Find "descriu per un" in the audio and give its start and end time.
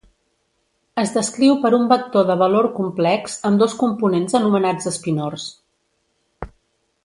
1.17-1.83